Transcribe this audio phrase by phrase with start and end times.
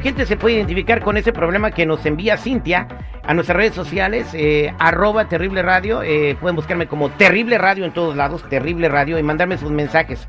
[0.00, 2.86] gente se puede identificar con ese problema que nos envía Cintia
[3.22, 7.92] a nuestras redes sociales, eh, arroba terrible radio, eh, pueden buscarme como terrible radio en
[7.92, 10.26] todos lados, terrible radio, y mandarme sus mensajes.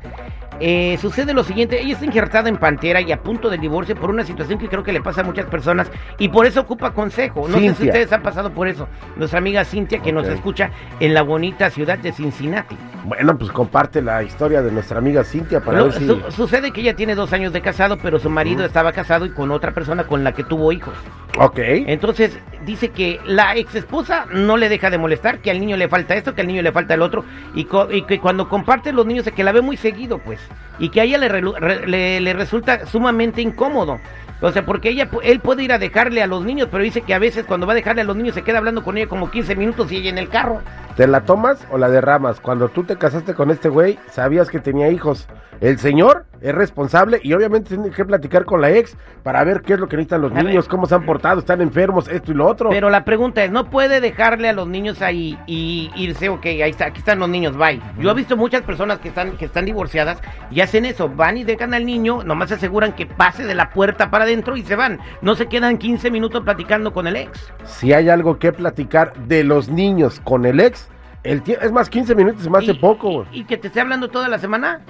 [0.64, 4.10] Eh, sucede lo siguiente, ella está injertada en Pantera y a punto de divorcio por
[4.10, 7.48] una situación que creo que le pasa a muchas personas y por eso ocupa consejo.
[7.48, 8.86] No sé si ustedes han pasado por eso.
[9.16, 10.70] Nuestra amiga Cintia que nos escucha
[11.00, 12.76] en la bonita ciudad de Cincinnati.
[13.04, 16.06] Bueno, pues comparte la historia de nuestra amiga Cintia para ver si...
[16.06, 19.30] su- sucede que ella tiene dos años de casado, pero su marido estaba casado y
[19.30, 20.94] con otra persona con la que tuvo hijos.
[21.38, 21.58] Ok.
[21.58, 25.88] Entonces dice que la ex esposa no le deja de molestar, que al niño le
[25.88, 27.24] falta esto, que al niño le falta el otro,
[27.56, 30.38] y, y que cuando comparte los niños, que la ve muy seguido, pues,
[30.78, 34.00] y que a ella le, le, resulta sumamente incómodo.
[34.40, 37.14] O sea, porque ella, él puede ir a dejarle a los niños, pero dice que
[37.14, 39.30] a veces cuando va a dejarle a los niños se queda hablando con ella como
[39.30, 40.62] 15 minutos y ella en el carro.
[40.96, 42.38] ¿Te la tomas o la derramas?
[42.40, 45.26] Cuando tú te casaste con este güey, sabías que tenía hijos.
[45.62, 49.74] El señor es responsable y obviamente tiene que platicar con la ex para ver qué
[49.74, 50.44] es lo que necesitan los A ver.
[50.46, 52.70] niños, cómo se han portado, están enfermos, esto y lo otro.
[52.70, 56.70] Pero la pregunta es, ¿no puede dejarle a los niños ahí y irse, ok, ahí
[56.70, 57.80] está, aquí están los niños, bye?
[57.98, 61.44] Yo he visto muchas personas que están, que están divorciadas y hacen eso, van y
[61.44, 64.74] dejan al niño, nomás se aseguran que pase de la puerta para adentro y se
[64.74, 64.98] van.
[65.22, 67.52] No se quedan 15 minutos platicando con el ex.
[67.64, 70.88] Si hay algo que platicar de los niños con el ex,
[71.24, 73.10] el tie- es más 15 minutos se me hace poco.
[73.10, 73.26] güey.
[73.32, 74.80] Y, que te esté hablando toda la semana.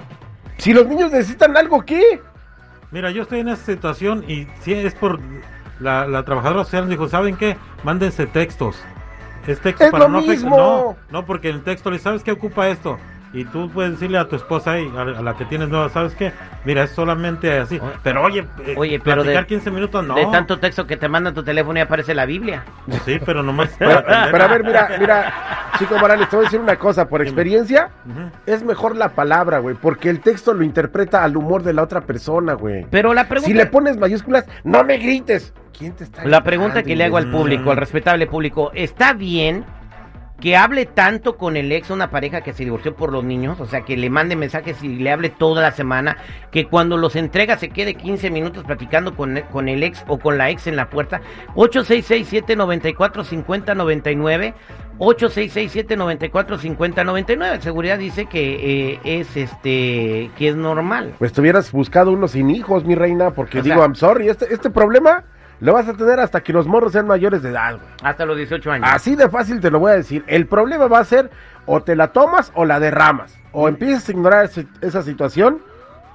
[0.57, 2.21] Si los niños necesitan algo, ¿qué?
[2.91, 5.19] Mira, yo estoy en esa situación y si es por
[5.79, 7.57] la, la trabajadora social dijo, ¿saben qué?
[7.83, 8.81] Mándense textos.
[9.47, 10.57] Es texto Es para lo no afect- mismo.
[10.57, 12.97] No, no, porque en el texto le sabes qué ocupa esto.
[13.35, 16.13] Y tú puedes decirle a tu esposa ahí, a, a la que tienes nueva, ¿sabes
[16.13, 16.31] qué?
[16.65, 17.79] Mira, es solamente así.
[18.03, 20.13] Pero oye, eh, oye, pero platicar de- 15 minutos no.
[20.13, 22.63] De tanto texto que te manda tu teléfono y aparece la Biblia.
[23.05, 23.75] Sí, pero nomás.
[23.79, 25.33] Pero, para pero a ver, mira, mira,
[25.79, 27.89] Chico Morales, te voy a decir una cosa, por experiencia,
[28.45, 32.01] es mejor la palabra, güey, porque el texto lo interpreta al humor de la otra
[32.01, 32.85] persona, güey.
[32.89, 33.47] Pero la pregunta...
[33.47, 35.53] Si le pones mayúsculas, no me grites.
[35.77, 37.31] ¿Quién te está La pregunta que le hago al Mm.
[37.31, 39.65] público, al respetable público, ¿está bien
[40.39, 43.59] que hable tanto con el ex una pareja que se divorció por los niños?
[43.61, 46.17] O sea, que le mande mensajes y le hable toda la semana,
[46.51, 50.19] que cuando los entrega se quede 15 minutos platicando con, el- con el ex o
[50.19, 51.21] con la ex en la puerta.
[51.55, 54.53] 866-794-5099.
[54.99, 57.59] 866-794-5099.
[57.61, 61.13] Seguridad dice que eh, es este que es normal.
[61.19, 64.29] Pues te hubieras buscado uno sin hijos, mi reina, porque O digo, sea- I'm sorry,
[64.29, 65.23] este, este problema
[65.63, 67.87] lo vas a tener hasta que los morros sean mayores de edad, güey.
[68.03, 68.89] Hasta los 18 años.
[68.91, 70.23] Así de fácil te lo voy a decir.
[70.27, 71.31] El problema va a ser
[71.65, 73.37] o te la tomas o la derramas.
[73.51, 75.59] O empiezas a ignorar ese- esa situación.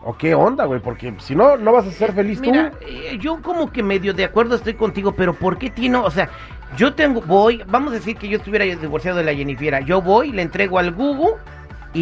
[0.05, 0.81] ¿O qué onda, güey?
[0.81, 2.77] Porque si no, no vas a ser feliz Mira, tú.
[2.83, 6.29] eh, yo como que medio de acuerdo estoy contigo, pero ¿por qué tiene, o sea,
[6.77, 10.31] yo tengo, voy, vamos a decir que yo estuviera divorciado de la Jennifer, yo voy,
[10.31, 11.35] le entrego al Google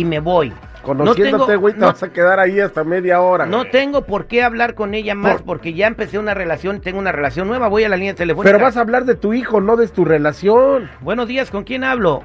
[0.00, 0.52] y me voy.
[0.82, 3.44] Conociéndote, güey, te no- vas a quedar ahí hasta media hora.
[3.46, 3.70] No güey.
[3.72, 7.10] tengo por qué hablar con ella más Por- porque ya empecé una relación, tengo una
[7.12, 8.52] relación nueva, voy a la línea telefónica.
[8.52, 10.88] Pero vas a hablar de tu hijo, no de tu relación.
[11.00, 12.22] Buenos días, ¿con quién hablo?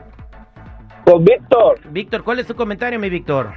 [1.05, 3.47] Con Víctor, Víctor, ¿cuál es tu comentario, mi Víctor?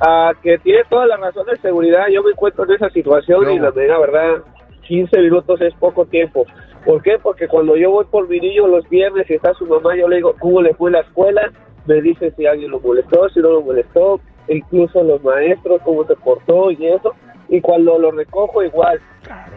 [0.00, 2.06] ah, que tiene toda la razón de seguridad.
[2.12, 4.42] Yo me encuentro en esa situación y la mera verdad,
[4.86, 6.44] 15 minutos es poco tiempo.
[6.84, 7.16] ¿Por qué?
[7.22, 10.16] Porque cuando yo voy por mi niño los viernes y está su mamá, yo le
[10.16, 11.42] digo cómo le fue la escuela,
[11.86, 16.16] me dice si alguien lo molestó, si no lo molestó, incluso los maestros, cómo se
[16.16, 17.14] portó y eso.
[17.48, 19.00] Y cuando lo recojo igual,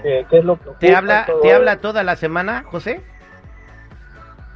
[0.03, 3.01] eh, ¿qué es lo que ¿Te habla, te habla toda la semana, José?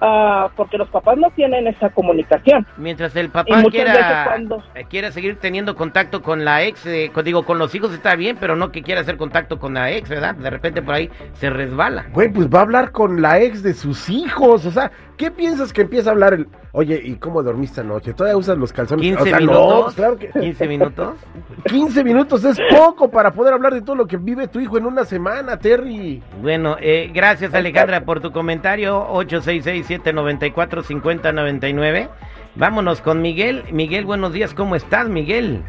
[0.02, 2.66] ah, porque los papás no tienen esa comunicación.
[2.76, 7.10] Mientras el papá muchas quiera, veces cuando- quiera seguir teniendo contacto con la ex, eh,
[7.14, 9.90] con- digo, con los hijos está bien, pero no que quiera hacer contacto con la
[9.92, 10.34] ex, ¿verdad?
[10.34, 12.06] De repente por ahí se resbala.
[12.12, 14.66] Güey, pues va a hablar con la ex de sus hijos.
[14.66, 16.48] O sea, ¿qué piensas que empieza a hablar el.
[16.74, 18.14] Oye, ¿y cómo dormiste anoche?
[18.14, 19.02] ¿Todavía usas los calzones?
[19.02, 19.68] 15 o sea, minutos.
[19.68, 20.30] no, pues claro que.
[20.30, 21.16] 15 minutos.
[21.66, 24.86] 15 minutos es poco para poder hablar de todo lo que vive tu hijo en
[24.86, 26.22] una semana, Terry.
[26.40, 29.06] Bueno, eh, gracias Alejandra por tu comentario.
[29.12, 32.08] 866-794-5099.
[32.54, 33.64] Vámonos con Miguel.
[33.70, 34.54] Miguel, buenos días.
[34.54, 35.60] ¿Cómo estás, Miguel?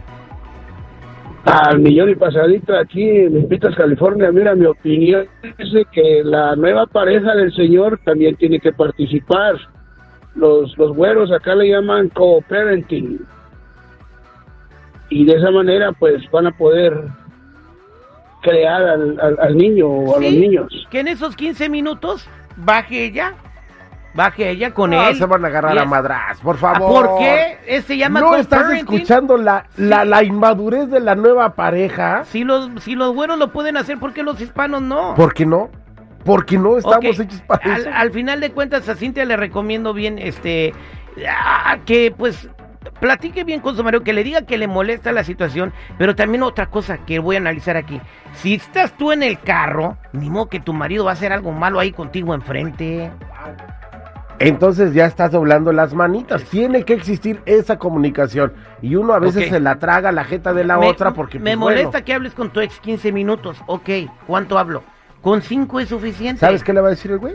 [1.43, 4.31] Al millón y pasadito aquí en Milpitas, California.
[4.31, 5.27] Mira, mi opinión
[5.57, 9.57] es de que la nueva pareja del señor también tiene que participar.
[10.35, 13.19] Los, los güeros acá le llaman co-parenting.
[15.09, 17.07] Y de esa manera, pues van a poder
[18.41, 20.87] crear al, al- al niño o a los niños.
[20.89, 22.27] Que en esos 15 minutos
[22.57, 23.33] baje ella.
[24.15, 25.15] Baje ella con No, él.
[25.15, 27.07] se van a agarrar a madras, por Ah, favor.
[27.07, 27.81] ¿Por qué?
[27.81, 32.23] Se llama ¿No estás escuchando la, la, la inmadurez de la nueva pareja?
[32.25, 35.15] Si los, si los güeros lo pueden hacer, ¿por qué los hispanos no?
[35.15, 35.71] ¿Por qué no?
[36.23, 37.89] Porque no estamos hechos para al, eso.
[37.93, 40.73] al final de cuentas, a Cintia le recomiendo bien, este,
[41.85, 42.49] que pues
[42.99, 46.43] platique bien con su marido, que le diga que le molesta la situación, pero también
[46.43, 47.99] otra cosa que voy a analizar aquí.
[48.33, 51.51] Si estás tú en el carro, ni modo que tu marido va a hacer algo
[51.51, 53.11] malo ahí contigo enfrente.
[54.39, 56.43] Entonces ya estás doblando las manitas.
[56.45, 58.53] Tiene que existir esa comunicación.
[58.81, 61.39] Y uno a veces se la traga la jeta de la Me- otra porque...
[61.39, 63.61] Me pues, bueno, molesta que hables con tu ex 15 minutos.
[63.67, 63.89] Ok,
[64.27, 64.83] ¿cuánto hablo?
[65.23, 66.39] Con 5 es suficiente.
[66.41, 67.33] ¿Sabes qué le va a decir el güey?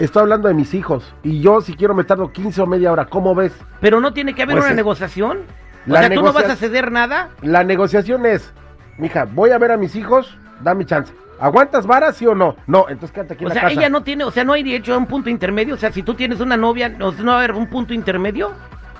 [0.00, 1.14] Estoy hablando de mis hijos.
[1.22, 3.04] Y yo si quiero me tardo 15 o media hora.
[3.04, 3.52] ¿Cómo ves?
[3.80, 5.38] Pero no tiene que haber Pues una es- negociación.
[5.86, 7.28] O La sea, tú no vas a ceder nada.
[7.42, 8.52] La negociación es...
[8.96, 10.36] Mija, voy a ver a mis hijos.
[10.60, 11.12] Dame chance.
[11.40, 12.56] ¿Aguantas vara, sí o no?
[12.66, 13.74] No, entonces quédate aquí en O la sea, casa.
[13.74, 15.74] ella no tiene, o sea, no hay derecho a un punto intermedio.
[15.74, 18.50] O sea, si tú tienes una novia, ¿no, no va a haber un punto intermedio?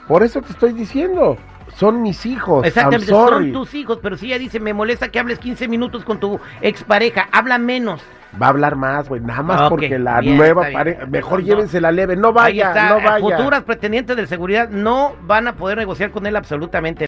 [0.06, 1.36] Por eso te estoy diciendo.
[1.74, 2.66] Son mis hijos.
[2.66, 6.18] Exactamente, son tus hijos, pero si ella dice, me molesta que hables 15 minutos con
[6.20, 8.02] tu expareja, habla menos.
[8.40, 9.22] Va a hablar más, güey.
[9.22, 11.06] Nada más Ok, porque la bien, nueva pareja...
[11.06, 12.14] Mejor No, llévensela leve.
[12.14, 13.18] No vaya, está, no vaya.
[13.20, 16.94] futuras pretendientes de seguridad no van a poder negociar con él absolutamente